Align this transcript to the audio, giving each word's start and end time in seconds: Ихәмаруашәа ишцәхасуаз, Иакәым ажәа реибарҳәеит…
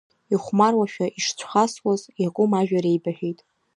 Ихәмаруашәа 0.33 1.05
ишцәхасуаз, 1.17 2.01
Иакәым 2.21 2.51
ажәа 2.59 2.79
реибарҳәеит… 2.83 3.39